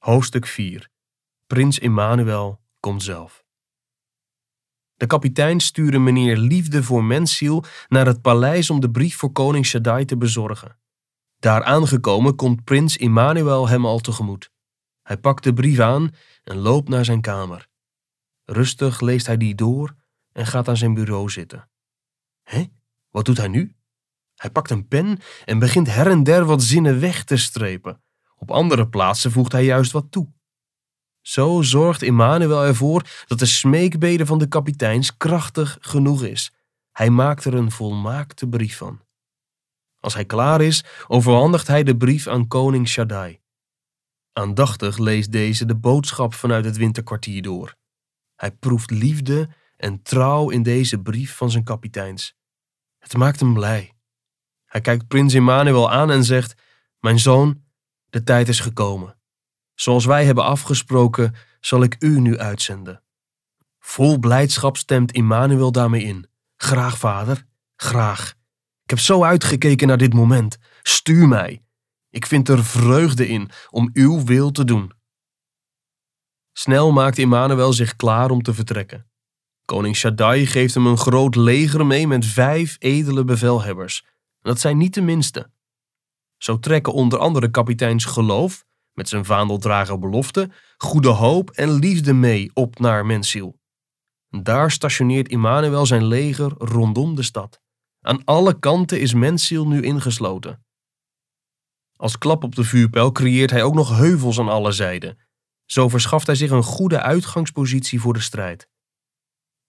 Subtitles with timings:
[0.00, 0.88] Hoofdstuk 4
[1.46, 3.44] Prins Emmanuel komt zelf.
[4.94, 9.66] De kapitein stuurde meneer Liefde voor Mensiel naar het paleis om de brief voor koning
[9.66, 10.78] Shaddai te bezorgen.
[11.38, 14.50] Daar aangekomen komt prins Emmanuel hem al tegemoet.
[15.02, 17.68] Hij pakt de brief aan en loopt naar zijn kamer.
[18.44, 19.94] Rustig leest hij die door
[20.32, 21.70] en gaat aan zijn bureau zitten.
[22.42, 22.64] Hé,
[23.10, 23.74] wat doet hij nu?
[24.34, 28.02] Hij pakt een pen en begint her en der wat zinnen weg te strepen.
[28.40, 30.32] Op andere plaatsen voegt hij juist wat toe.
[31.20, 36.52] Zo zorgt Emmanuel ervoor dat de smeekbede van de kapiteins krachtig genoeg is.
[36.92, 39.00] Hij maakt er een volmaakte brief van.
[40.00, 43.40] Als hij klaar is, overhandigt hij de brief aan koning Shaddai.
[44.32, 47.76] Aandachtig leest deze de boodschap vanuit het winterkwartier door.
[48.36, 52.34] Hij proeft liefde en trouw in deze brief van zijn kapiteins.
[52.98, 53.94] Het maakt hem blij.
[54.64, 56.62] Hij kijkt prins Emmanuel aan en zegt:
[57.00, 57.62] Mijn zoon,
[58.10, 59.18] de tijd is gekomen.
[59.74, 63.02] Zoals wij hebben afgesproken, zal ik u nu uitzenden.
[63.78, 66.28] Vol blijdschap stemt Immanuel daarmee in.
[66.56, 68.34] Graag, vader, graag.
[68.82, 70.58] Ik heb zo uitgekeken naar dit moment.
[70.82, 71.62] Stuur mij.
[72.10, 74.92] Ik vind er vreugde in om uw wil te doen.
[76.52, 79.10] Snel maakt Immanuel zich klaar om te vertrekken.
[79.64, 84.04] Koning Shaddai geeft hem een groot leger mee met vijf edele bevelhebbers.
[84.40, 85.50] Dat zijn niet de minste.
[86.42, 92.50] Zo trekken onder andere kapiteins Geloof, met zijn vaandeldrager belofte, goede hoop en liefde mee
[92.54, 93.58] op naar Mensiel.
[94.28, 97.60] Daar stationeert Immanuel zijn leger rondom de stad.
[98.00, 100.64] Aan alle kanten is Mensiel nu ingesloten.
[101.96, 105.18] Als klap op de vuurpijl creëert hij ook nog heuvels aan alle zijden.
[105.64, 108.68] Zo verschaft hij zich een goede uitgangspositie voor de strijd.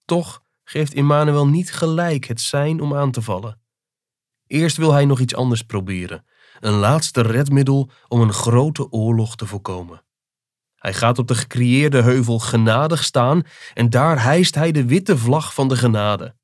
[0.04, 3.60] Toch geeft Immanuel niet gelijk het zijn om aan te vallen.
[4.46, 6.24] Eerst wil hij nog iets anders proberen,
[6.62, 10.02] een laatste redmiddel om een grote oorlog te voorkomen.
[10.74, 13.42] Hij gaat op de gecreëerde heuvel genadig staan
[13.74, 16.34] en daar hijst hij de witte vlag van de genade.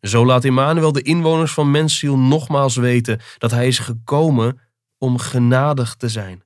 [0.00, 4.60] Zo laat Emmanuel de inwoners van Mensiel nogmaals weten dat hij is gekomen
[4.98, 6.44] om genadig te zijn.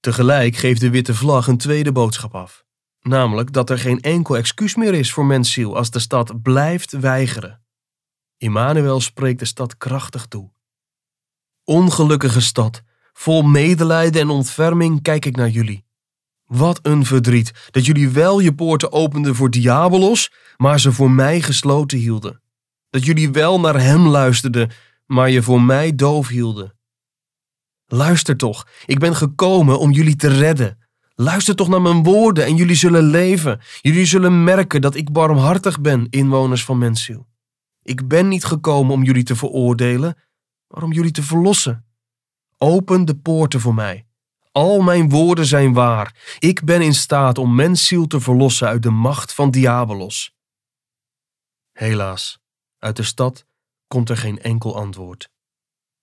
[0.00, 2.64] Tegelijk geeft de witte vlag een tweede boodschap af,
[3.00, 7.62] namelijk dat er geen enkel excuus meer is voor Mensiel als de stad blijft weigeren.
[8.36, 10.56] Immanuel spreekt de stad krachtig toe.
[11.68, 15.84] Ongelukkige stad, vol medelijden en ontferming kijk ik naar jullie.
[16.44, 21.40] Wat een verdriet dat jullie wel je poorten openden voor Diabolos, maar ze voor mij
[21.40, 22.42] gesloten hielden.
[22.90, 24.70] Dat jullie wel naar hem luisterden,
[25.06, 26.74] maar je voor mij doof hielden.
[27.86, 30.78] Luister toch, ik ben gekomen om jullie te redden.
[31.14, 33.60] Luister toch naar mijn woorden en jullie zullen leven.
[33.80, 37.26] Jullie zullen merken dat ik barmhartig ben, inwoners van Mensiel.
[37.82, 40.16] Ik ben niet gekomen om jullie te veroordelen,
[40.68, 41.86] maar om jullie te verlossen.
[42.56, 44.06] Open de poorten voor mij.
[44.52, 46.36] Al mijn woorden zijn waar.
[46.38, 50.34] Ik ben in staat om mensziel te verlossen uit de macht van Diabolos.
[51.72, 52.38] Helaas,
[52.78, 53.46] uit de stad
[53.86, 55.30] komt er geen enkel antwoord.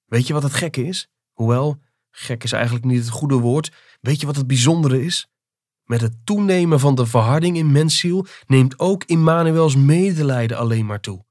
[0.06, 1.10] Weet je wat het gekke is?
[1.32, 3.72] Hoewel, gek is eigenlijk niet het goede woord.
[4.02, 5.28] Weet je wat het bijzondere is?
[5.84, 11.25] Met het toenemen van de verharding in mensziel neemt ook Immanuels medelijden alleen maar toe.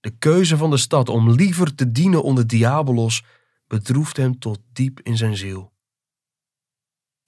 [0.00, 3.24] De keuze van de stad om liever te dienen onder Diabolos
[3.66, 5.72] bedroeft hem tot diep in zijn ziel.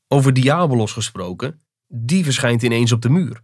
[0.08, 3.42] Over Diabolos gesproken, die verschijnt ineens op de muur.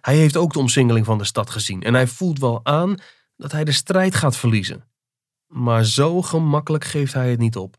[0.00, 2.96] Hij heeft ook de omsingeling van de stad gezien en hij voelt wel aan
[3.36, 4.88] dat hij de strijd gaat verliezen.
[5.46, 7.76] Maar zo gemakkelijk geeft hij het niet op.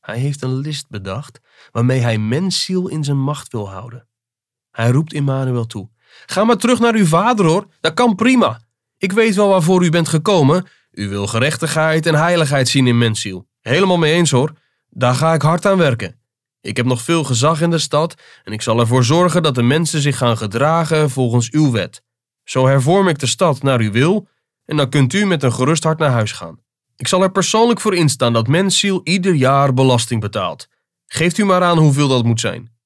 [0.00, 4.08] Hij heeft een list bedacht waarmee hij mensziel in zijn macht wil houden.
[4.70, 5.90] Hij roept Immanuel toe:
[6.26, 8.67] Ga maar terug naar uw vader hoor, dat kan prima.
[8.98, 10.66] Ik weet wel waarvoor u bent gekomen.
[10.90, 13.48] U wil gerechtigheid en heiligheid zien in mensziel.
[13.60, 14.52] Helemaal mee eens hoor.
[14.90, 16.20] Daar ga ik hard aan werken.
[16.60, 18.14] Ik heb nog veel gezag in de stad
[18.44, 22.02] en ik zal ervoor zorgen dat de mensen zich gaan gedragen volgens uw wet.
[22.44, 24.28] Zo hervorm ik de stad naar uw wil
[24.64, 26.58] en dan kunt u met een gerust hart naar huis gaan.
[26.96, 30.68] Ik zal er persoonlijk voor instaan dat mensziel ieder jaar belasting betaalt.
[31.06, 32.76] Geeft u maar aan hoeveel dat moet zijn.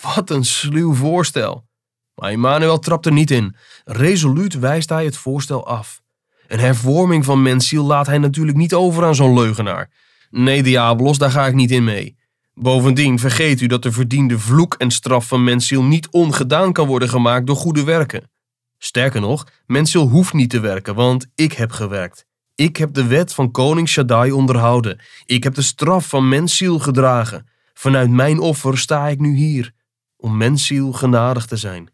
[0.00, 1.66] Wat een sluw voorstel.
[2.14, 3.56] Maar Emmanuel trapt er niet in.
[3.84, 6.02] Resoluut wijst hij het voorstel af.
[6.48, 9.90] Een hervorming van mensziel laat hij natuurlijk niet over aan zo'n leugenaar.
[10.30, 12.16] Nee, Diabolos, daar ga ik niet in mee.
[12.54, 17.08] Bovendien vergeet u dat de verdiende vloek en straf van mensziel niet ongedaan kan worden
[17.08, 18.30] gemaakt door goede werken.
[18.78, 22.26] Sterker nog, mensziel hoeft niet te werken, want ik heb gewerkt.
[22.54, 25.00] Ik heb de wet van koning Shaddai onderhouden.
[25.24, 27.48] Ik heb de straf van mensziel gedragen.
[27.74, 29.72] Vanuit mijn offer sta ik nu hier,
[30.16, 31.93] om mensziel genadig te zijn.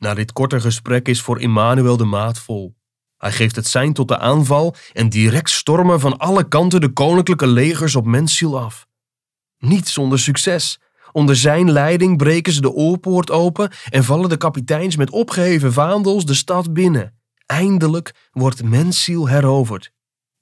[0.00, 2.76] Na dit korte gesprek is voor Immanuel de maat vol.
[3.16, 7.46] Hij geeft het sein tot de aanval en direct stormen van alle kanten de koninklijke
[7.46, 8.86] legers op Mensiel af.
[9.58, 10.80] Niet zonder succes.
[11.12, 16.24] Onder zijn leiding breken ze de oorpoort open en vallen de kapiteins met opgeheven vaandels
[16.24, 17.14] de stad binnen.
[17.46, 19.92] Eindelijk wordt mensziel heroverd.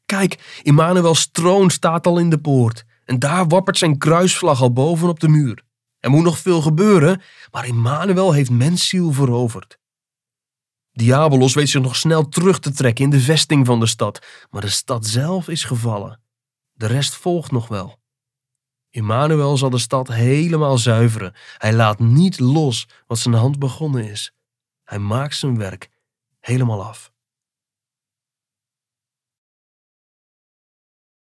[0.06, 5.08] Kijk, Immanuel's troon staat al in de poort en daar wappert zijn kruisvlag al boven
[5.08, 5.66] op de muur.
[6.00, 9.78] Er moet nog veel gebeuren, maar Immanuel heeft mensziel veroverd.
[10.92, 14.60] Diabolos weet zich nog snel terug te trekken in de vesting van de stad, maar
[14.60, 16.20] de stad zelf is gevallen.
[16.72, 18.00] De rest volgt nog wel.
[18.90, 21.34] Immanuel zal de stad helemaal zuiveren.
[21.56, 24.32] Hij laat niet los wat zijn hand begonnen is.
[24.84, 25.90] Hij maakt zijn werk
[26.40, 27.12] helemaal af.